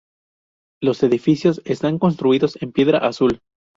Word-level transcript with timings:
Los 0.81 1.03
edificios 1.03 1.61
están 1.63 1.99
construidos 1.99 2.59
en 2.59 2.71
piedra 2.71 2.97
azul. 2.97 3.41